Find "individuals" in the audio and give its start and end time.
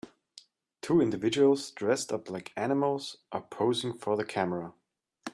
0.99-1.69